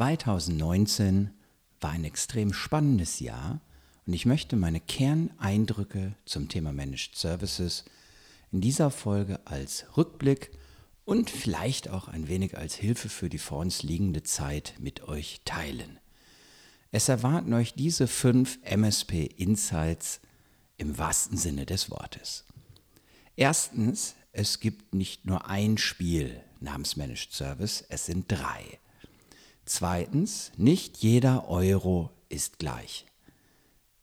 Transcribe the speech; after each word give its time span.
2019 0.00 1.28
war 1.82 1.90
ein 1.90 2.04
extrem 2.04 2.54
spannendes 2.54 3.20
Jahr 3.20 3.60
und 4.06 4.14
ich 4.14 4.24
möchte 4.24 4.56
meine 4.56 4.80
Kerneindrücke 4.80 6.14
zum 6.24 6.48
Thema 6.48 6.72
Managed 6.72 7.16
Services 7.16 7.84
in 8.50 8.62
dieser 8.62 8.90
Folge 8.90 9.40
als 9.44 9.84
Rückblick 9.98 10.52
und 11.04 11.28
vielleicht 11.28 11.90
auch 11.90 12.08
ein 12.08 12.28
wenig 12.28 12.56
als 12.56 12.76
Hilfe 12.76 13.10
für 13.10 13.28
die 13.28 13.36
vor 13.36 13.58
uns 13.58 13.82
liegende 13.82 14.22
Zeit 14.22 14.72
mit 14.78 15.06
euch 15.06 15.42
teilen. 15.44 15.98
Es 16.92 17.10
erwarten 17.10 17.52
euch 17.52 17.74
diese 17.74 18.08
fünf 18.08 18.58
MSP 18.64 19.26
Insights 19.26 20.20
im 20.78 20.96
wahrsten 20.96 21.36
Sinne 21.36 21.66
des 21.66 21.90
Wortes. 21.90 22.46
Erstens, 23.36 24.14
es 24.32 24.60
gibt 24.60 24.94
nicht 24.94 25.26
nur 25.26 25.50
ein 25.50 25.76
Spiel 25.76 26.40
namens 26.58 26.96
Managed 26.96 27.34
Service, 27.34 27.84
es 27.90 28.06
sind 28.06 28.32
drei. 28.32 28.80
Zweitens, 29.72 30.50
nicht 30.56 30.96
jeder 30.96 31.48
Euro 31.48 32.10
ist 32.28 32.58
gleich. 32.58 33.06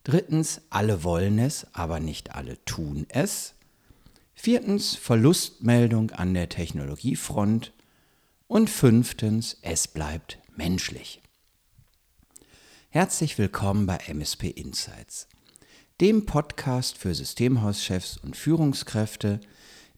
Drittens, 0.05 0.62
alle 0.70 1.04
wollen 1.04 1.40
es, 1.40 1.68
aber 1.74 2.00
nicht 2.00 2.34
alle 2.34 2.64
tun 2.64 3.05
es. 3.10 3.54
Viertens, 4.34 4.96
Verlustmeldung 4.96 6.12
an 6.12 6.34
der 6.34 6.48
Technologiefront. 6.48 7.74
Und 8.48 8.70
fünftens, 8.70 9.58
es 9.62 9.90
bleibt 9.90 10.40
menschlich. 10.55 11.22
Herzlich 12.88 13.38
willkommen 13.38 13.88
bei 13.88 13.98
MSP 14.08 14.48
Insights, 14.48 15.27
dem 15.99 16.26
Podcast 16.26 16.98
für 16.98 17.13
Systemhauschefs 17.13 18.16
und 18.16 18.38
Führungskräfte, 18.38 19.41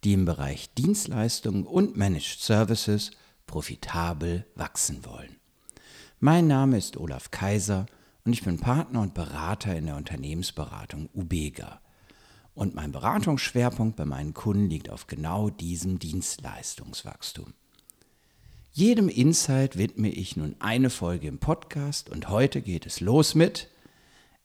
die 0.04 0.14
im 0.14 0.26
Bereich 0.26 0.74
Dienstleistungen 0.74 1.68
und 1.68 1.96
Managed 1.96 2.40
Services 2.40 3.12
profitabel 3.46 4.48
wachsen 4.56 5.06
wollen. 5.06 5.39
Mein 6.22 6.48
Name 6.48 6.78
ist 6.78 6.98
Olaf 6.98 7.32
Kaiser 7.32 7.86
und 8.26 8.34
ich 8.34 8.44
bin 8.44 8.60
Partner 8.60 9.00
und 9.00 9.14
Berater 9.14 9.74
in 9.78 9.86
der 9.86 9.96
Unternehmensberatung 9.96 11.08
Ubega. 11.14 11.80
Und 12.54 12.76
mein 12.76 12.92
Beratungsschwerpunkt 12.92 13.96
bei 13.96 14.04
meinen 14.04 14.34
Kunden 14.34 14.70
liegt 14.70 14.90
auf 14.90 15.08
genau 15.08 15.50
diesem 15.50 15.98
Dienstleistungswachstum. 15.98 17.54
Jedem 18.74 19.08
Insight 19.08 19.78
widme 19.78 20.10
ich 20.10 20.36
nun 20.36 20.58
eine 20.60 20.90
Folge 20.90 21.30
im 21.30 21.40
Podcast 21.40 22.10
und 22.10 22.28
heute 22.28 22.62
geht 22.62 22.86
es 22.86 23.00
los 23.00 23.34
mit 23.34 23.70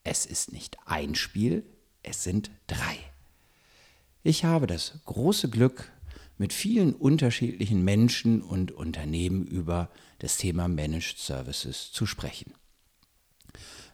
Es 0.05 0.27
ist 0.27 0.53
nicht 0.53 0.77
ein 0.87 1.17
Spiel, 1.17 1.65
es 2.05 2.23
sind 2.23 2.53
drei. 2.69 2.99
Ich 4.23 4.45
habe 4.45 4.69
das 4.69 5.01
große 5.07 5.51
Glück, 5.51 5.91
mit 6.39 6.53
vielen 6.53 6.95
unterschiedlichen 6.95 7.85
Menschen 7.85 8.43
und 8.43 8.73
Unternehmen 8.73 9.47
über 9.47 9.91
das 10.19 10.37
Thema 10.37 10.69
Managed 10.69 11.19
Services 11.19 11.93
zu 11.93 12.07
sprechen. 12.07 12.55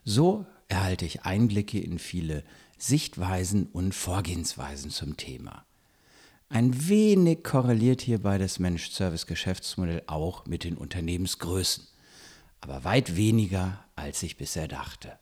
So 0.04 0.46
erhalte 0.68 1.04
ich 1.04 1.22
Einblicke 1.22 1.78
in 1.78 1.98
viele 1.98 2.44
Sichtweisen 2.78 3.66
und 3.66 3.94
Vorgehensweisen 3.94 4.90
zum 4.90 5.16
Thema. 5.16 5.66
Ein 6.48 6.88
wenig 6.88 7.44
korreliert 7.44 8.00
hierbei 8.00 8.38
das 8.38 8.58
Managed 8.58 8.92
Service 8.92 9.26
Geschäftsmodell 9.26 10.02
auch 10.06 10.46
mit 10.46 10.64
den 10.64 10.76
Unternehmensgrößen, 10.76 11.86
aber 12.60 12.84
weit 12.84 13.16
weniger, 13.16 13.84
als 13.94 14.22
ich 14.22 14.36
bisher 14.36 14.66
dachte. 14.66 15.18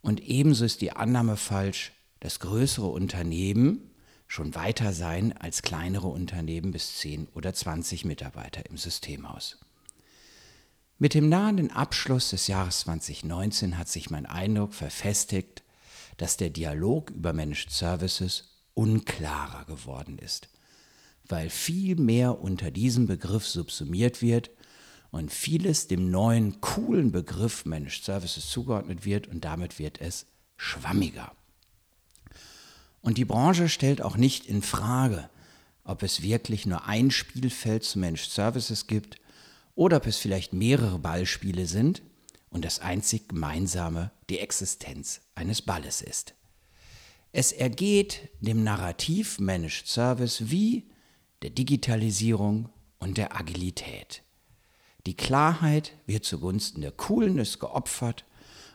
Und 0.00 0.20
ebenso 0.20 0.64
ist 0.64 0.80
die 0.80 0.92
Annahme 0.92 1.36
falsch, 1.36 1.92
dass 2.20 2.40
größere 2.40 2.86
Unternehmen 2.86 3.89
schon 4.30 4.54
weiter 4.54 4.92
sein 4.92 5.36
als 5.36 5.60
kleinere 5.60 6.06
Unternehmen 6.06 6.70
bis 6.70 6.98
10 6.98 7.26
oder 7.34 7.52
20 7.52 8.04
Mitarbeiter 8.04 8.64
im 8.70 8.76
Systemhaus. 8.76 9.58
Mit 10.98 11.14
dem 11.14 11.28
nahenden 11.28 11.72
Abschluss 11.72 12.30
des 12.30 12.46
Jahres 12.46 12.80
2019 12.80 13.76
hat 13.76 13.88
sich 13.88 14.08
mein 14.08 14.26
Eindruck 14.26 14.72
verfestigt, 14.72 15.64
dass 16.16 16.36
der 16.36 16.50
Dialog 16.50 17.10
über 17.10 17.32
Managed 17.32 17.72
Services 17.72 18.60
unklarer 18.74 19.64
geworden 19.64 20.16
ist, 20.16 20.48
weil 21.28 21.50
viel 21.50 21.96
mehr 21.96 22.40
unter 22.40 22.70
diesem 22.70 23.08
Begriff 23.08 23.44
subsumiert 23.44 24.22
wird 24.22 24.52
und 25.10 25.32
vieles 25.32 25.88
dem 25.88 26.08
neuen 26.08 26.60
coolen 26.60 27.10
Begriff 27.10 27.64
Managed 27.64 28.04
Services 28.04 28.48
zugeordnet 28.48 29.04
wird 29.04 29.26
und 29.26 29.44
damit 29.44 29.80
wird 29.80 30.00
es 30.00 30.26
schwammiger. 30.56 31.32
Und 33.02 33.18
die 33.18 33.24
Branche 33.24 33.68
stellt 33.68 34.02
auch 34.02 34.16
nicht 34.16 34.46
in 34.46 34.62
Frage, 34.62 35.30
ob 35.84 36.02
es 36.02 36.22
wirklich 36.22 36.66
nur 36.66 36.86
ein 36.86 37.10
Spielfeld 37.10 37.84
zu 37.84 37.98
Managed 37.98 38.30
Services 38.30 38.86
gibt 38.86 39.16
oder 39.74 39.98
ob 39.98 40.06
es 40.06 40.18
vielleicht 40.18 40.52
mehrere 40.52 40.98
Ballspiele 40.98 41.66
sind 41.66 42.02
und 42.50 42.64
das 42.64 42.80
einzig 42.80 43.28
gemeinsame 43.28 44.10
die 44.28 44.38
Existenz 44.38 45.20
eines 45.34 45.62
Balles 45.62 46.02
ist. 46.02 46.34
Es 47.32 47.52
ergeht 47.52 48.28
dem 48.40 48.64
Narrativ 48.64 49.38
Managed 49.38 49.86
Service 49.86 50.50
wie 50.50 50.90
der 51.42 51.50
Digitalisierung 51.50 52.68
und 52.98 53.16
der 53.16 53.36
Agilität. 53.36 54.22
Die 55.06 55.16
Klarheit 55.16 55.92
wird 56.06 56.24
zugunsten 56.24 56.82
der 56.82 56.92
Coolness 56.92 57.58
geopfert 57.58 58.24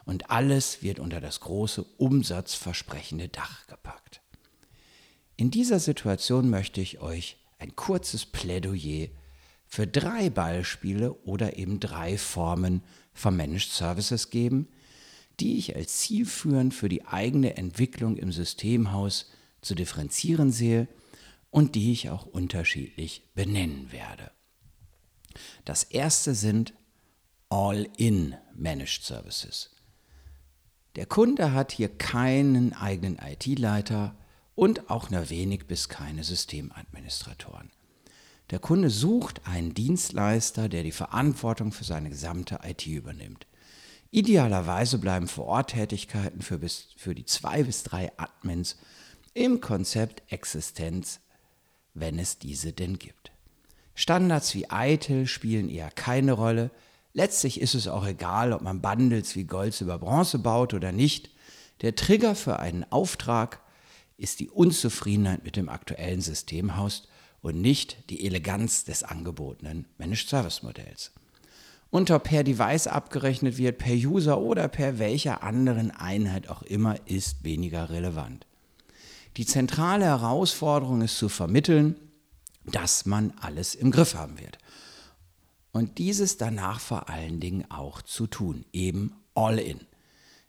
und 0.06 0.30
alles 0.30 0.84
wird 0.84 1.00
unter 1.00 1.20
das 1.20 1.40
große 1.40 1.84
umsatzversprechende 1.98 3.28
Dach 3.28 3.68
gepackt. 3.68 4.22
In 5.36 5.52
dieser 5.52 5.80
Situation 5.80 6.50
möchte 6.50 6.80
ich 6.80 7.02
euch 7.02 7.38
ein 7.60 7.76
kurzes 7.76 8.26
Plädoyer 8.26 9.10
für 9.66 9.88
drei 9.88 10.30
Beispiele 10.30 11.14
oder 11.24 11.58
eben 11.58 11.80
drei 11.80 12.18
Formen 12.18 12.84
von 13.14 13.36
Managed 13.36 13.72
Services 13.72 14.30
geben, 14.30 14.68
die 15.40 15.58
ich 15.58 15.76
als 15.76 15.98
zielführend 15.98 16.74
für 16.74 16.88
die 16.88 17.06
eigene 17.06 17.58
Entwicklung 17.58 18.16
im 18.18 18.32
Systemhaus 18.32 19.32
zu 19.62 19.76
differenzieren 19.76 20.52
sehe 20.52 20.88
und 21.50 21.76
die 21.76 21.92
ich 21.92 22.10
auch 22.10 22.26
unterschiedlich 22.26 23.24
benennen 23.34 23.92
werde. 23.92 24.32
Das 25.66 25.84
erste 25.84 26.36
sind 26.36 26.74
All-in 27.50 28.36
Managed 28.54 29.04
Services. 29.04 29.75
Der 30.96 31.06
Kunde 31.06 31.52
hat 31.52 31.72
hier 31.72 31.90
keinen 31.90 32.74
eigenen 32.74 33.20
IT-Leiter 33.20 34.16
und 34.56 34.90
auch 34.90 35.10
nur 35.10 35.30
wenig 35.30 35.66
bis 35.68 35.90
keine 35.90 36.24
Systemadministratoren. 36.24 37.70
Der 38.52 38.60
Kunde 38.60 38.90
sucht 38.90 39.48
einen 39.48 39.74
Dienstleister, 39.74 40.70
der 40.70 40.84
die 40.84 40.92
Verantwortung 40.92 41.72
für 41.72 41.84
seine 41.84 42.10
gesamte 42.10 42.60
IT 42.64 42.86
übernimmt. 42.86 43.48
Idealerweise 44.12 44.98
bleiben 45.00 45.28
Vor-Ort-Tätigkeiten 45.28 46.42
für, 46.42 46.60
für 46.96 47.16
die 47.16 47.26
zwei 47.26 47.64
bis 47.64 47.84
drei 47.84 48.12
Admins 48.18 48.78
im 49.34 49.60
Konzept 49.60 50.24
Existenz, 50.32 51.20
wenn 51.94 52.20
es 52.20 52.40
diese 52.40 52.72
denn 52.72 52.98
gibt. 52.98 53.32
Standards 53.96 54.54
wie 54.54 54.68
ITIL 54.72 55.28
spielen 55.28 55.70
eher 55.70 55.90
keine 55.90 56.34
Rolle. 56.34 56.70
Letztlich 57.18 57.62
ist 57.62 57.76
es 57.76 57.88
auch 57.88 58.06
egal, 58.06 58.52
ob 58.52 58.62
man 58.62 58.82
Bundles 58.82 59.38
wie 59.38 59.46
Golds 59.46 59.80
über 59.80 59.98
Bronze 59.98 60.38
baut 60.38 60.74
oder 60.74 60.92
nicht. 60.92 61.30
Der 61.80 61.96
Trigger 61.96 62.36
für 62.36 62.60
einen 62.60 62.84
Auftrag 62.92 63.62
ist 64.18 64.42
die 64.42 64.50
Unzufriedenheit 64.50 65.46
mit 65.46 65.56
dem 65.56 65.70
aktuellen 65.70 66.20
Systemhaus 66.20 67.08
und 67.42 67.62
nicht 67.62 68.10
die 68.10 68.26
Eleganz 68.26 68.84
des 68.84 69.04
angebotenen 69.04 69.88
Managed 69.98 70.28
Service 70.28 70.62
Modells. 70.62 71.14
Und 71.90 72.12
ob 72.12 72.26
per 72.26 72.44
Device 72.44 72.88
abgerechnet 72.88 73.58
wird, 73.58 73.78
per 73.78 73.94
User 73.94 74.42
oder 74.42 74.68
per 74.68 75.00
welcher 75.00 75.42
anderen 75.42 75.92
Einheit 75.92 76.50
auch 76.50 76.64
immer, 76.64 76.98
ist 77.08 77.46
weniger 77.46 77.92
relevant. 77.92 78.46
Die 79.38 79.46
zentrale 79.46 80.04
Herausforderung 80.04 81.02
ist 81.02 81.18
zu 81.18 81.30
vermitteln, 81.30 81.96
dass 82.66 83.06
man 83.06 83.34
alles 83.40 83.74
im 83.74 83.92
Griff 83.92 84.16
haben 84.16 84.38
wird. 84.38 84.58
Und 85.76 85.98
dieses 85.98 86.38
danach 86.38 86.80
vor 86.80 87.10
allen 87.10 87.42
Dingen 87.42 87.70
auch 87.70 88.02
zu 88.02 88.28
tun, 88.28 88.64
eben 88.72 89.14
all 89.34 89.60
in. 89.60 89.82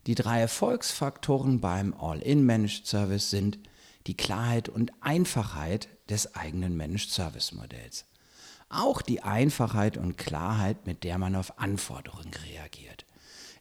Die 0.06 0.14
drei 0.14 0.38
Erfolgsfaktoren 0.38 1.60
beim 1.60 1.94
All-in 1.94 2.46
Managed 2.46 2.86
Service 2.86 3.30
sind 3.30 3.58
die 4.06 4.16
Klarheit 4.16 4.68
und 4.68 4.92
Einfachheit 5.00 5.88
des 6.08 6.36
eigenen 6.36 6.76
Managed 6.76 7.10
Service 7.10 7.50
Modells. 7.50 8.04
Auch 8.68 9.02
die 9.02 9.20
Einfachheit 9.24 9.96
und 9.96 10.16
Klarheit, 10.16 10.86
mit 10.86 11.02
der 11.02 11.18
man 11.18 11.34
auf 11.34 11.58
Anforderungen 11.58 12.30
reagiert. 12.48 13.04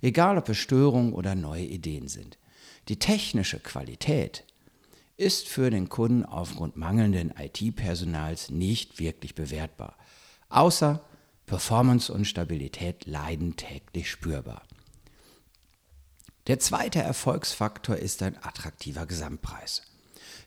Egal 0.04 0.38
ob 0.38 0.48
es 0.50 0.57
Störungen 0.57 1.13
oder 1.13 1.34
neue 1.34 1.66
Ideen 1.66 2.07
sind. 2.10 2.38
Die 2.90 3.00
technische 3.00 3.60
Qualität 3.60 4.44
ist 5.18 5.48
für 5.48 5.72
den 5.72 5.90
Kunden 5.90 6.25
aufgrund 6.25 6.75
mangelnden 6.75 7.34
IT-Personals 7.36 8.51
nicht 8.51 9.00
wirklich 9.00 9.34
bewertbar. 9.34 9.98
Außer 10.50 11.01
Performance 11.45 12.12
und 12.12 12.25
Stabilität 12.25 13.06
leiden 13.06 13.56
täglich 13.56 14.09
spürbar. 14.09 14.63
Der 16.47 16.59
zweite 16.59 17.00
Erfolgsfaktor 17.00 17.95
ist 17.95 18.21
ein 18.24 18.38
attraktiver 18.44 19.06
Gesamtpreis. 19.06 19.83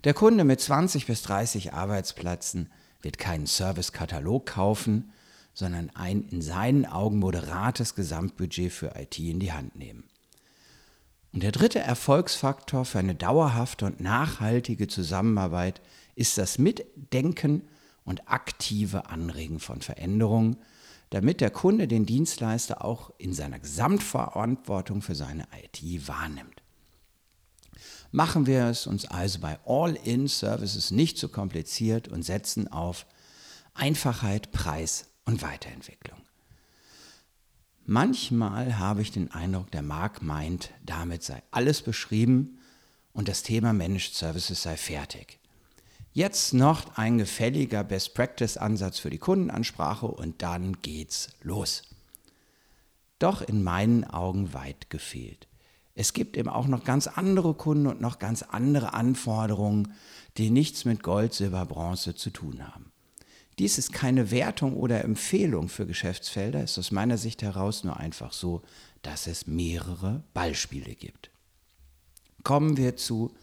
Der 0.05 0.15
Kunde 0.15 0.45
mit 0.45 0.61
20 0.61 1.07
bis 1.07 1.23
30 1.23 1.73
Arbeitsplätzen 1.73 2.71
wird 3.03 3.19
keinen 3.19 3.47
Servicekatalog 3.47 4.47
kaufen, 4.47 5.13
sondern 5.55 5.91
ein 5.91 6.23
in 6.29 6.41
seinen 6.41 6.87
Augen 6.87 7.19
moderates 7.19 7.95
Gesamtbudget 7.95 8.73
für 8.73 8.95
IT 8.97 9.19
in 9.19 9.41
die 9.41 9.53
Hand 9.53 9.77
nehmen. 9.77 10.05
Und 11.33 11.43
der 11.43 11.53
dritte 11.53 11.81
Erfolgsfaktor 11.81 12.85
für 12.85 13.01
eine 13.01 13.15
dauerhafte 13.15 13.87
und 13.87 14.01
nachhaltige 14.01 14.89
Zusammenarbeit 14.89 15.81
ist 16.15 16.39
das 16.39 16.59
Mitdenken 16.59 17.63
und 18.05 18.29
aktive 18.31 19.11
Anregen 19.11 19.61
von 19.61 19.83
Veränderungen, 19.83 20.57
damit 21.11 21.41
der 21.41 21.51
Kunde 21.51 21.89
den 21.89 22.07
Dienstleister 22.07 22.85
auch 22.85 23.11
in 23.19 23.33
seiner 23.33 23.59
Gesamtverantwortung 23.59 25.03
für 25.03 25.15
seine 25.15 25.47
IT 25.63 26.09
wahrnimmt. 26.09 26.63
Machen 28.11 28.47
wir 28.47 28.65
es 28.65 28.87
uns 28.87 29.05
also 29.05 29.41
bei 29.41 29.59
All-in-Services 29.67 30.91
nicht 30.91 31.19
zu 31.19 31.29
kompliziert 31.29 32.09
und 32.09 32.23
setzen 32.23 32.69
auf 32.69 33.07
Einfachheit, 33.75 34.51
Preis 34.51 35.07
und 35.25 35.43
Weiterentwicklung. 35.43 36.19
Manchmal 37.85 38.79
habe 38.79 39.03
ich 39.03 39.13
den 39.13 39.31
Eindruck, 39.31 39.71
der 39.71 39.83
Markt 39.83 40.23
meint, 40.23 40.71
damit 40.85 41.23
sei 41.23 41.43
alles 41.51 41.81
beschrieben 41.81 42.59
und 43.13 43.29
das 43.29 43.43
Thema 43.43 43.73
Managed 43.73 44.15
Services 44.15 44.63
sei 44.63 44.77
fertig. 44.77 45.39
Jetzt 46.13 46.55
noch 46.55 46.97
ein 46.97 47.19
gefälliger 47.19 47.85
Best-Practice-Ansatz 47.85 48.99
für 48.99 49.11
die 49.11 49.19
Kundenansprache 49.19 50.07
und 50.07 50.43
dann 50.43 50.81
geht's 50.83 51.29
los. 51.43 51.83
Doch 53.19 53.43
in 53.43 53.63
meinen 53.63 54.05
Augen 54.05 54.53
weit 54.55 54.91
gefehlt. 54.91 55.49
Es 55.95 56.13
gibt 56.13 56.37
eben 56.37 56.49
auch 56.49 56.69
noch 56.69 56.85
ganz 56.85 57.09
andere 57.09 57.55
Kunden 57.55 57.89
und 57.89 58.01
noch 58.01 58.19
ganz 58.19 58.43
andere 58.43 58.95
Anforderungen, 58.95 59.95
die 60.37 60.51
nichts 60.51 60.85
mit 60.85 61.03
Gold, 61.03 61.35
Silber, 61.35 61.67
Bronze 61.67 62.15
zu 62.15 62.31
tun 62.31 62.67
haben. 62.67 62.93
Dies 63.59 63.77
ist 63.77 63.93
keine 63.93 64.31
Wertung 64.31 64.77
oder 64.77 65.03
Empfehlung 65.03 65.69
für 65.69 65.87
Geschäftsfelder, 65.87 66.63
es 66.63 66.73
ist 66.73 66.79
aus 66.79 66.91
meiner 66.93 67.19
Sicht 67.19 67.43
heraus 67.43 67.83
nur 67.83 67.97
einfach 67.97 68.33
so, 68.33 68.63
dass 69.03 69.27
es 69.27 69.49
mehrere 69.49 70.23
Beispiele 70.33 70.95
gibt. 70.95 71.31
Kommen 72.45 72.77
wir 72.77 72.97
zu 72.97 73.35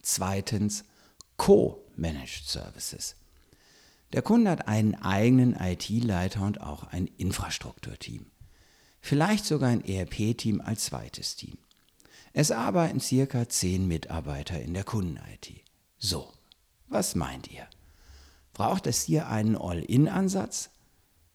zweitens 0.00 0.84
Co-Managed 1.94 2.46
Services. 2.46 3.16
Der 4.12 4.22
Kunde 4.22 4.50
hat 4.50 4.68
einen 4.68 4.94
eigenen 4.94 5.54
IT-Leiter 5.54 6.42
und 6.42 6.60
auch 6.60 6.84
ein 6.84 7.08
Infrastrukturteam. 7.16 8.26
Vielleicht 9.00 9.44
sogar 9.44 9.70
ein 9.70 9.84
ERP-Team 9.84 10.60
als 10.60 10.86
zweites 10.86 11.36
Team. 11.36 11.58
Es 12.32 12.50
arbeiten 12.50 13.00
circa 13.00 13.48
zehn 13.48 13.86
Mitarbeiter 13.86 14.60
in 14.60 14.74
der 14.74 14.84
Kunden-IT. 14.84 15.62
So, 15.98 16.32
was 16.88 17.14
meint 17.14 17.50
ihr? 17.50 17.66
Braucht 18.52 18.86
es 18.86 19.02
hier 19.02 19.28
einen 19.28 19.56
All-in-Ansatz? 19.56 20.70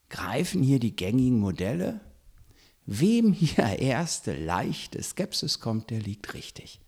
Greifen 0.09 0.63
hier 0.63 0.79
die 0.79 0.95
gängigen 0.95 1.39
Modelle? 1.39 2.00
Wem 2.85 3.33
hier 3.33 3.65
erste 3.79 4.33
leichte 4.33 5.01
Skepsis 5.03 5.59
kommt, 5.59 5.89
der 5.89 6.00
liegt 6.00 6.33
richtig. 6.33 6.79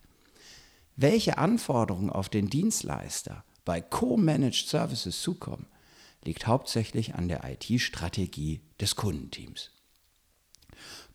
Welche 0.96 1.38
Anforderungen 1.38 2.10
auf 2.10 2.28
den 2.30 2.50
Dienstleister 2.50 3.44
bei 3.66 3.82
Co-Managed 3.82 4.68
Services 4.68 5.22
zukommen, 5.22 5.68
liegt 6.24 6.48
hauptsächlich 6.48 7.16
an 7.16 7.28
der 7.28 7.44
IT-Strategie 7.44 8.62
des 8.80 8.96
Kundenteams. 8.96 9.72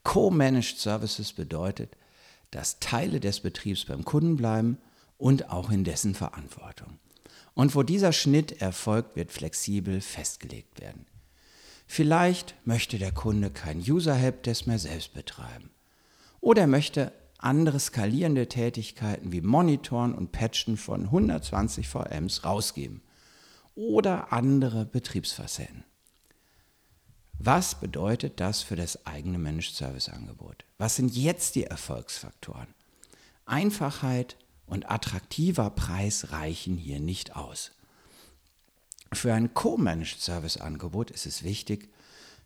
Co-Managed 0.02 0.78
Services 0.78 1.32
bedeutet, 1.32 1.96
dass 2.50 2.78
Teile 2.78 3.20
des 3.20 3.40
Betriebs 3.40 3.84
beim 3.84 4.04
Kunden 4.04 4.36
bleiben 4.36 4.78
und 5.18 5.50
auch 5.50 5.70
in 5.70 5.84
dessen 5.84 6.14
Verantwortung. 6.14 6.98
Und 7.54 7.74
wo 7.74 7.82
dieser 7.82 8.12
Schnitt 8.12 8.60
erfolgt, 8.60 9.16
wird 9.16 9.32
flexibel 9.32 10.00
festgelegt 10.00 10.80
werden. 10.80 11.06
Vielleicht 11.86 12.54
möchte 12.64 12.98
der 12.98 13.12
Kunde 13.12 13.50
kein 13.50 13.78
User-Helpdesk 13.78 14.66
mehr 14.66 14.78
selbst 14.78 15.14
betreiben. 15.14 15.70
Oder 16.40 16.62
er 16.62 16.66
möchte 16.66 17.12
andere 17.46 17.78
skalierende 17.78 18.48
Tätigkeiten 18.48 19.30
wie 19.30 19.40
Monitoren 19.40 20.14
und 20.14 20.32
Patchen 20.32 20.76
von 20.76 21.04
120 21.04 21.88
VMs 21.88 22.44
rausgeben. 22.44 23.02
Oder 23.76 24.32
andere 24.32 24.84
Betriebsfacetten. 24.84 25.84
Was 27.38 27.78
bedeutet 27.78 28.40
das 28.40 28.62
für 28.62 28.74
das 28.74 29.06
eigene 29.06 29.38
Managed 29.38 29.74
Service 29.76 30.08
Angebot? 30.08 30.64
Was 30.78 30.96
sind 30.96 31.14
jetzt 31.14 31.54
die 31.54 31.64
Erfolgsfaktoren? 31.64 32.68
Einfachheit, 33.44 34.36
und 34.66 34.90
attraktiver 34.90 35.70
Preis 35.70 36.32
reichen 36.32 36.76
hier 36.76 36.98
nicht 36.98 37.36
aus. 37.36 37.70
Für 39.12 39.32
ein 39.32 39.54
Co-Managed 39.54 40.20
Service 40.20 40.56
Angebot 40.56 41.12
ist 41.12 41.24
es 41.26 41.44
wichtig, 41.44 41.88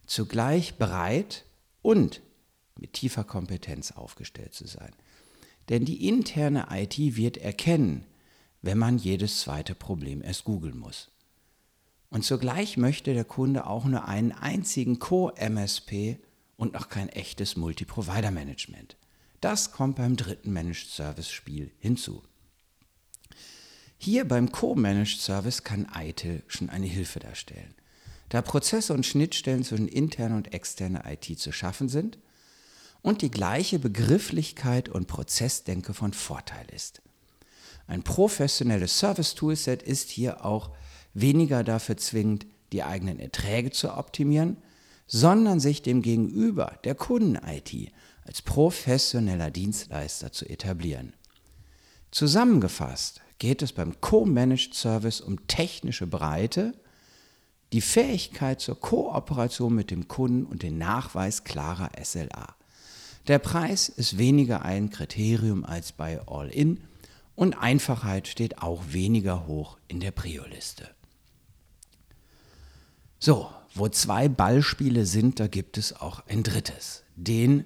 zugleich 0.04 0.74
bereit 0.74 1.46
und 1.80 2.20
mit 2.80 2.94
tiefer 2.94 3.24
Kompetenz 3.24 3.92
aufgestellt 3.92 4.54
zu 4.54 4.66
sein. 4.66 4.92
Denn 5.68 5.84
die 5.84 6.08
interne 6.08 6.68
IT 6.70 6.98
wird 6.98 7.36
erkennen, 7.36 8.04
wenn 8.62 8.78
man 8.78 8.98
jedes 8.98 9.40
zweite 9.40 9.74
Problem 9.74 10.22
erst 10.22 10.44
googeln 10.44 10.78
muss. 10.78 11.10
Und 12.10 12.24
zugleich 12.24 12.76
möchte 12.76 13.14
der 13.14 13.24
Kunde 13.24 13.66
auch 13.66 13.84
nur 13.84 14.06
einen 14.06 14.32
einzigen 14.32 14.98
Co-MSP 14.98 16.18
und 16.56 16.72
noch 16.72 16.88
kein 16.88 17.08
echtes 17.08 17.56
Multi-Provider-Management. 17.56 18.96
Das 19.40 19.72
kommt 19.72 19.96
beim 19.96 20.16
dritten 20.16 20.52
Managed 20.52 20.88
Service 20.90 21.30
Spiel 21.30 21.70
hinzu. 21.78 22.22
Hier 23.96 24.26
beim 24.26 24.50
Co-Managed 24.50 25.20
Service 25.20 25.62
kann 25.62 25.86
ITIL 25.94 26.42
schon 26.48 26.68
eine 26.68 26.86
Hilfe 26.86 27.20
darstellen. 27.20 27.74
Da 28.28 28.42
Prozesse 28.42 28.92
und 28.92 29.06
Schnittstellen 29.06 29.64
zwischen 29.64 29.88
interner 29.88 30.36
und 30.36 30.52
externer 30.52 31.04
IT 31.10 31.38
zu 31.38 31.52
schaffen 31.52 31.88
sind 31.88 32.18
und 33.02 33.22
die 33.22 33.30
gleiche 33.30 33.78
Begrifflichkeit 33.78 34.88
und 34.88 35.06
Prozessdenke 35.06 35.94
von 35.94 36.12
Vorteil 36.12 36.66
ist. 36.74 37.02
Ein 37.86 38.02
professionelles 38.02 38.98
Service-Toolset 38.98 39.82
ist 39.82 40.10
hier 40.10 40.44
auch 40.44 40.70
weniger 41.14 41.64
dafür 41.64 41.96
zwingend, 41.96 42.46
die 42.72 42.82
eigenen 42.82 43.18
Erträge 43.18 43.70
zu 43.70 43.92
optimieren, 43.96 44.58
sondern 45.06 45.58
sich 45.58 45.82
dem 45.82 46.02
Gegenüber, 46.02 46.78
der 46.84 46.94
Kunden-IT, 46.94 47.92
als 48.24 48.42
professioneller 48.42 49.50
Dienstleister 49.50 50.30
zu 50.30 50.48
etablieren. 50.48 51.14
Zusammengefasst 52.12 53.20
geht 53.38 53.62
es 53.62 53.72
beim 53.72 54.00
Co-Managed 54.00 54.74
Service 54.74 55.20
um 55.20 55.46
technische 55.48 56.06
Breite, 56.06 56.74
die 57.72 57.80
Fähigkeit 57.80 58.60
zur 58.60 58.78
Kooperation 58.78 59.74
mit 59.74 59.90
dem 59.90 60.06
Kunden 60.06 60.44
und 60.44 60.62
den 60.62 60.78
Nachweis 60.78 61.42
klarer 61.42 61.90
SLA. 62.02 62.54
Der 63.26 63.38
Preis 63.38 63.88
ist 63.88 64.18
weniger 64.18 64.62
ein 64.62 64.90
Kriterium 64.90 65.64
als 65.64 65.92
bei 65.92 66.20
All-In 66.26 66.80
und 67.34 67.54
Einfachheit 67.54 68.28
steht 68.28 68.58
auch 68.58 68.82
weniger 68.88 69.46
hoch 69.46 69.78
in 69.88 70.00
der 70.00 70.10
Prio-Liste. 70.10 70.88
So, 73.18 73.50
wo 73.74 73.88
zwei 73.88 74.28
Ballspiele 74.28 75.06
sind, 75.06 75.40
da 75.40 75.46
gibt 75.46 75.78
es 75.78 75.94
auch 75.94 76.26
ein 76.26 76.42
drittes, 76.42 77.04
den 77.16 77.64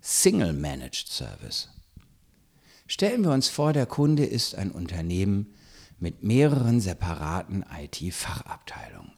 Single 0.00 0.52
Managed 0.52 1.08
Service. 1.08 1.68
Stellen 2.86 3.22
wir 3.22 3.32
uns 3.32 3.48
vor, 3.48 3.72
der 3.72 3.86
Kunde 3.86 4.24
ist 4.24 4.54
ein 4.54 4.70
Unternehmen 4.70 5.54
mit 5.98 6.22
mehreren 6.22 6.80
separaten 6.80 7.64
IT-Fachabteilungen. 7.70 9.12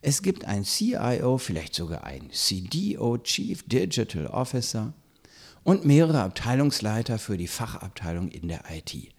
Es 0.00 0.22
gibt 0.22 0.44
ein 0.44 0.64
CIO, 0.64 1.38
vielleicht 1.38 1.74
sogar 1.74 2.04
ein 2.04 2.30
CDO, 2.30 3.18
Chief 3.18 3.62
Digital 3.66 4.26
Officer, 4.26 4.94
und 5.64 5.84
mehrere 5.84 6.22
Abteilungsleiter 6.22 7.18
für 7.18 7.36
die 7.36 7.48
Fachabteilung 7.48 8.28
in 8.28 8.48
der 8.48 8.62
IT. 8.70 9.12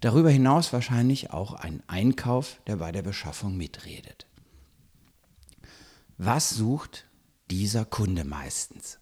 Darüber 0.00 0.30
hinaus 0.30 0.72
wahrscheinlich 0.72 1.30
auch 1.30 1.52
ein 1.52 1.82
Einkauf, 1.86 2.60
der 2.66 2.76
bei 2.76 2.90
der 2.90 3.02
Beschaffung 3.02 3.56
mitredet. 3.56 4.26
Was 6.16 6.50
sucht 6.50 7.06
dieser 7.50 7.84
Kunde 7.84 8.24
meistens? 8.24 8.98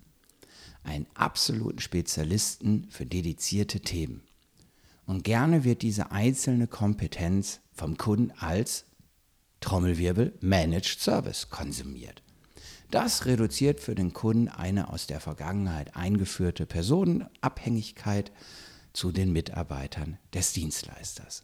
einen 0.87 1.07
absoluten 1.15 1.81
Spezialisten 1.81 2.87
für 2.91 3.07
dedizierte 3.07 3.81
Themen. 3.81 4.23
Und 5.05 5.25
gerne 5.25 5.65
wird 5.65 5.83
diese 5.83 6.11
einzelne 6.11 6.67
Kompetenz 6.67 7.61
vom 7.73 7.97
Kunden 7.97 8.33
als 8.39 8.87
Trommelwirbel 9.61 10.35
Managed 10.41 11.01
Service 11.01 11.51
konsumiert. 11.51 12.23
Das 12.91 13.27
reduziert 13.27 13.81
für 13.81 13.95
den 13.95 14.13
Kunden 14.13 14.49
eine 14.49 14.91
aus 14.91 15.07
der 15.07 15.21
Vergangenheit 15.21 15.97
eingeführte 15.97 16.67
Personenabhängigkeit 16.67 18.31
zu 18.93 19.13
den 19.13 19.33
Mitarbeitern 19.33 20.19
des 20.33 20.53
Dienstleisters. 20.53 21.43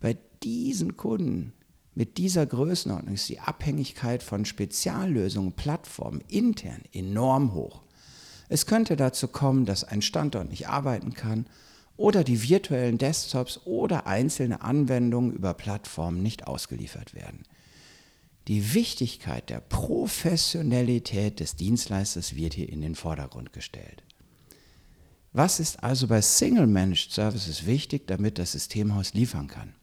Bei 0.00 0.16
diesen 0.42 0.96
Kunden 0.96 1.52
mit 1.94 2.16
dieser 2.16 2.46
Größenordnung 2.46 3.14
ist 3.14 3.28
die 3.28 3.40
Abhängigkeit 3.40 4.22
von 4.22 4.44
Speziallösungen, 4.44 5.52
Plattformen 5.52 6.22
intern 6.28 6.82
enorm 6.92 7.52
hoch. 7.52 7.82
Es 8.48 8.66
könnte 8.66 8.96
dazu 8.96 9.28
kommen, 9.28 9.66
dass 9.66 9.84
ein 9.84 10.02
Standort 10.02 10.48
nicht 10.48 10.68
arbeiten 10.68 11.12
kann 11.12 11.46
oder 11.96 12.24
die 12.24 12.48
virtuellen 12.48 12.98
Desktops 12.98 13.60
oder 13.64 14.06
einzelne 14.06 14.62
Anwendungen 14.62 15.32
über 15.32 15.54
Plattformen 15.54 16.22
nicht 16.22 16.46
ausgeliefert 16.46 17.14
werden. 17.14 17.42
Die 18.48 18.74
Wichtigkeit 18.74 19.50
der 19.50 19.60
Professionalität 19.60 21.38
des 21.38 21.54
Dienstleisters 21.54 22.34
wird 22.34 22.54
hier 22.54 22.68
in 22.68 22.80
den 22.80 22.96
Vordergrund 22.96 23.52
gestellt. 23.52 24.02
Was 25.32 25.60
ist 25.60 25.82
also 25.82 26.08
bei 26.08 26.20
Single 26.20 26.66
Managed 26.66 27.12
Services 27.12 27.66
wichtig, 27.66 28.06
damit 28.06 28.38
das 28.38 28.52
Systemhaus 28.52 29.14
liefern 29.14 29.46
kann? 29.46 29.74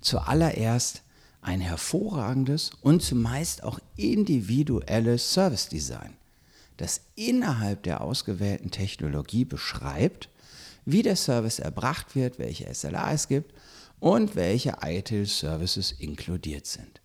Zuallererst 0.00 1.02
ein 1.40 1.60
hervorragendes 1.60 2.72
und 2.82 3.02
zumeist 3.02 3.62
auch 3.62 3.78
individuelles 3.96 5.32
Service 5.32 5.68
Design, 5.68 6.16
das 6.76 7.00
innerhalb 7.14 7.84
der 7.84 8.00
ausgewählten 8.00 8.70
Technologie 8.70 9.44
beschreibt, 9.44 10.28
wie 10.90 11.02
der 11.02 11.16
Service 11.16 11.58
erbracht 11.58 12.16
wird, 12.16 12.38
welche 12.38 12.72
SLA 12.72 13.12
es 13.12 13.28
gibt 13.28 13.52
und 14.00 14.36
welche 14.36 14.76
ITIL-Services 14.82 15.92
inkludiert 15.92 16.66
sind. 16.66 17.02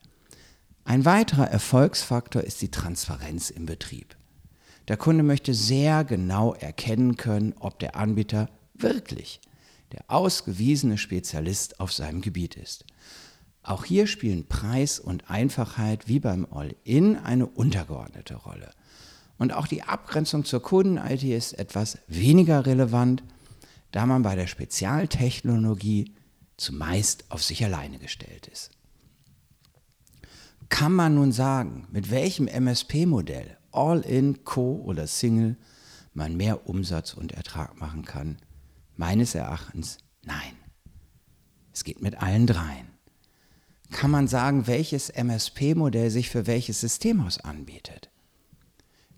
Ein 0.86 1.06
weiterer 1.06 1.50
Erfolgsfaktor 1.50 2.44
ist 2.44 2.62
die 2.62 2.72
Transparenz 2.72 3.50
im 3.50 3.66
Betrieb. 3.66 4.16
Der 4.88 4.98
Kunde 4.98 5.24
möchte 5.24 5.54
sehr 5.54 6.04
genau 6.06 6.54
erkennen 6.54 7.18
können, 7.18 7.54
ob 7.60 7.80
der 7.80 7.96
Anbieter 7.96 8.50
wirklich 8.74 9.42
der 9.92 10.06
ausgewiesene 10.08 10.98
Spezialist 10.98 11.80
auf 11.80 11.92
seinem 11.92 12.22
Gebiet 12.22 12.56
ist. 12.56 12.86
Auch 13.64 13.86
hier 13.86 14.08
spielen 14.08 14.48
Preis 14.48 15.00
und 15.00 15.30
Einfachheit 15.30 16.08
wie 16.08 16.20
beim 16.20 16.48
All-In 16.52 17.18
eine 17.18 17.48
untergeordnete 17.48 18.36
Rolle. 18.36 18.72
Und 19.38 19.54
auch 19.54 19.68
die 19.68 19.84
Abgrenzung 19.84 20.46
zur 20.46 20.62
Kunden-IT 20.62 21.24
ist 21.24 21.54
etwas 21.54 21.98
weniger 22.08 22.66
relevant, 22.66 23.24
da 23.94 24.08
man 24.08 24.24
bei 24.24 24.36
der 24.36 24.48
Spezialtechnologie 24.48 26.16
zumeist 26.58 27.26
auf 27.30 27.44
sich 27.44 27.64
alleine 27.64 28.00
gestellt 28.00 28.48
ist. 28.48 28.72
Kann 30.68 30.92
man 30.92 31.14
nun 31.14 31.32
sagen, 31.32 31.88
mit 31.92 32.10
welchem 32.10 32.48
MSP-Modell, 32.48 33.56
All-in, 33.72 34.44
Co 34.44 34.82
oder 34.84 35.06
Single, 35.06 35.58
man 36.14 36.36
mehr 36.36 36.68
Umsatz 36.68 37.14
und 37.14 37.34
Ertrag 37.34 37.80
machen 37.80 38.04
kann? 38.04 38.40
Meines 38.96 39.36
Erachtens 39.36 40.00
nein. 40.24 40.56
Es 41.72 41.84
geht 41.84 42.02
mit 42.02 42.16
allen 42.16 42.48
dreien. 42.48 42.88
Kann 43.92 44.10
man 44.10 44.28
sagen, 44.28 44.66
welches 44.66 45.12
MSP-Modell 45.12 46.10
sich 46.10 46.32
für 46.32 46.48
welches 46.48 46.82
Systemhaus 46.82 47.40
anbietet? 47.40 48.10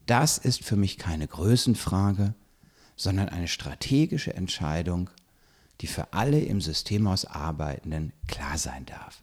Das 0.05 0.37
ist 0.37 0.65
für 0.65 0.75
mich 0.75 0.97
keine 0.97 1.29
Größenfrage, 1.29 2.35
sondern 2.95 3.29
eine 3.29 3.47
strategische 3.47 4.33
Entscheidung, 4.33 5.09
die 5.81 5.87
für 5.87 6.13
alle 6.13 6.39
im 6.39 6.61
Systemhaus 6.61 7.25
Arbeitenden 7.25 8.13
klar 8.27 8.57
sein 8.57 8.85
darf. 8.85 9.21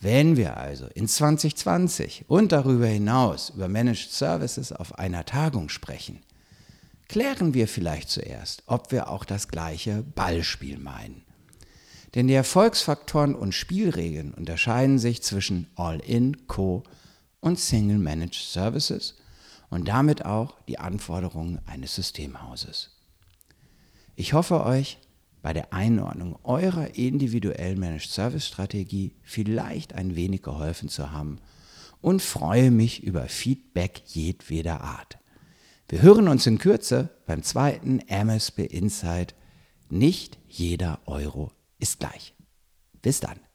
Wenn 0.00 0.36
wir 0.36 0.56
also 0.56 0.86
in 0.94 1.08
2020 1.08 2.26
und 2.28 2.52
darüber 2.52 2.86
hinaus 2.86 3.50
über 3.50 3.68
Managed 3.68 4.10
Services 4.10 4.72
auf 4.72 4.98
einer 4.98 5.24
Tagung 5.24 5.68
sprechen, 5.68 6.20
klären 7.08 7.54
wir 7.54 7.66
vielleicht 7.66 8.10
zuerst, 8.10 8.62
ob 8.66 8.92
wir 8.92 9.08
auch 9.08 9.24
das 9.24 9.48
gleiche 9.48 10.02
Ballspiel 10.02 10.78
meinen. 10.78 11.22
Denn 12.14 12.28
die 12.28 12.34
Erfolgsfaktoren 12.34 13.34
und 13.34 13.52
Spielregeln 13.52 14.32
unterscheiden 14.34 14.98
sich 14.98 15.22
zwischen 15.22 15.68
All-in, 15.76 16.46
Co 16.46 16.82
und 17.40 17.58
Single 17.58 17.98
Managed 17.98 18.34
Services 18.34 19.16
und 19.70 19.88
damit 19.88 20.24
auch 20.24 20.60
die 20.68 20.78
Anforderungen 20.78 21.60
eines 21.66 21.94
Systemhauses. 21.94 22.90
Ich 24.14 24.32
hoffe 24.32 24.64
euch 24.64 24.98
bei 25.42 25.52
der 25.52 25.72
Einordnung 25.72 26.38
eurer 26.42 26.96
individuellen 26.96 27.78
Managed 27.78 28.10
Service 28.10 28.46
Strategie 28.46 29.14
vielleicht 29.22 29.94
ein 29.94 30.16
wenig 30.16 30.42
geholfen 30.42 30.88
zu 30.88 31.12
haben 31.12 31.38
und 32.00 32.22
freue 32.22 32.70
mich 32.70 33.02
über 33.02 33.28
Feedback 33.28 34.02
jedweder 34.06 34.80
Art. 34.80 35.18
Wir 35.88 36.02
hören 36.02 36.26
uns 36.26 36.46
in 36.46 36.58
Kürze 36.58 37.10
beim 37.26 37.42
zweiten 37.44 38.00
MSB 38.00 38.64
Insight. 38.64 39.36
Nicht 39.88 40.38
jeder 40.48 40.98
Euro 41.06 41.52
ist 41.78 42.00
gleich. 42.00 42.34
Bis 43.02 43.20
dann. 43.20 43.45